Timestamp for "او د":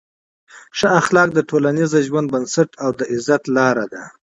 2.83-3.01